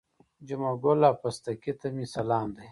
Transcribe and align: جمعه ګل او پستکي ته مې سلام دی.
جمعه 0.47 0.73
ګل 0.83 0.99
او 1.09 1.15
پستکي 1.21 1.73
ته 1.79 1.87
مې 1.95 2.05
سلام 2.15 2.49
دی. 2.57 2.67